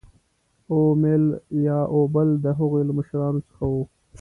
[0.71, 1.23] اومیل
[1.65, 3.83] یا اوبل د هغوی له مشرانو څخه وو.